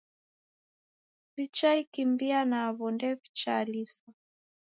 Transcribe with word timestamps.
W'ichaakimbia 1.33 2.39
naw'o 2.51 2.87
ndew'ichaasilwa. 2.93 4.09